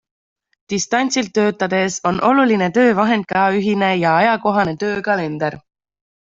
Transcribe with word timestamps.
Distantsilt 0.71 1.31
töötades 1.39 1.97
on 2.11 2.17
oluline 2.31 2.71
töövahend 2.79 3.29
ka 3.35 3.45
ühine 3.61 3.93
ja 4.07 4.17
ajakohane 4.25 4.77
töökalender. 4.87 5.63